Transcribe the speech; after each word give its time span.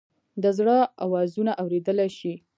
د 0.43 0.43
زړه 0.57 0.77
آوازونه 1.05 1.51
اوریدلئ 1.61 2.09
شې؟ 2.17 2.33